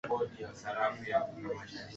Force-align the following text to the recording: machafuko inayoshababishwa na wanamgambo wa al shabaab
machafuko 0.03 0.25
inayoshababishwa 0.25 0.73
na 0.73 0.79
wanamgambo 0.79 1.49
wa 1.55 1.61
al 1.61 1.67
shabaab 1.69 1.89